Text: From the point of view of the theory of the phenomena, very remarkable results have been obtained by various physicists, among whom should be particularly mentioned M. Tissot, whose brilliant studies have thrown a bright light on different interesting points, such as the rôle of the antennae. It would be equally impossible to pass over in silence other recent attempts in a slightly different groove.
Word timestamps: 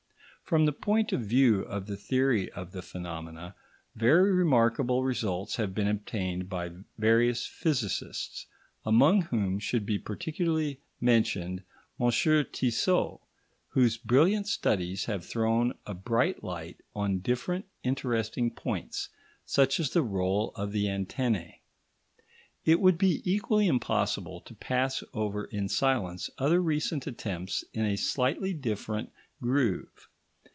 From 0.43 0.65
the 0.65 0.73
point 0.73 1.13
of 1.13 1.21
view 1.21 1.61
of 1.61 1.85
the 1.87 1.95
theory 1.95 2.51
of 2.51 2.73
the 2.73 2.81
phenomena, 2.81 3.55
very 3.95 4.33
remarkable 4.33 5.01
results 5.01 5.55
have 5.55 5.73
been 5.73 5.87
obtained 5.87 6.49
by 6.49 6.71
various 6.97 7.45
physicists, 7.47 8.47
among 8.85 9.21
whom 9.21 9.59
should 9.59 9.85
be 9.85 9.97
particularly 9.97 10.81
mentioned 10.99 11.63
M. 12.01 12.07
Tissot, 12.11 13.19
whose 13.69 13.95
brilliant 13.97 14.45
studies 14.45 15.05
have 15.05 15.23
thrown 15.25 15.71
a 15.85 15.93
bright 15.93 16.43
light 16.43 16.81
on 16.93 17.19
different 17.19 17.63
interesting 17.83 18.51
points, 18.53 19.07
such 19.45 19.79
as 19.79 19.91
the 19.91 20.03
rôle 20.03 20.51
of 20.55 20.73
the 20.73 20.89
antennae. 20.89 21.61
It 22.65 22.81
would 22.81 22.97
be 22.97 23.21
equally 23.23 23.67
impossible 23.67 24.41
to 24.41 24.53
pass 24.53 25.01
over 25.13 25.45
in 25.45 25.69
silence 25.69 26.29
other 26.37 26.61
recent 26.61 27.07
attempts 27.07 27.63
in 27.73 27.85
a 27.85 27.95
slightly 27.95 28.53
different 28.53 29.13
groove. 29.41 30.09